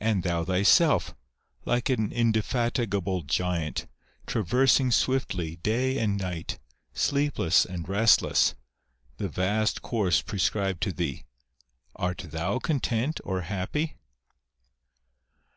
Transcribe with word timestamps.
And 0.00 0.22
thou 0.22 0.44
thyself, 0.44 1.12
like 1.64 1.90
an 1.90 2.12
indefatigable 2.12 3.22
giant, 3.22 3.88
traversing 4.24 4.92
swiftly, 4.92 5.56
day 5.56 5.98
and 5.98 6.16
night, 6.16 6.60
sleepless 6.94 7.64
and 7.64 7.88
restless, 7.88 8.54
the 9.16 9.28
vast 9.28 9.82
course 9.82 10.22
prescribed 10.22 10.82
to 10.84 10.92
thee; 10.92 11.24
art 11.96 12.26
thou 12.28 12.60
content 12.60 13.18
or 13.24 13.40
happy 13.40 13.96